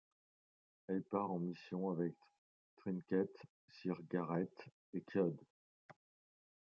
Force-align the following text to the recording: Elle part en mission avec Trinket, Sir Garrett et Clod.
Elle 0.87 1.03
part 1.03 1.31
en 1.31 1.37
mission 1.37 1.91
avec 1.91 2.15
Trinket, 2.77 3.29
Sir 3.69 3.99
Garrett 4.09 4.67
et 4.95 5.01
Clod. 5.01 5.37